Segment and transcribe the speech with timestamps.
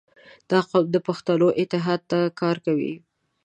[0.49, 2.93] •دا قوم د پښتنو اتحاد ته کار کوي.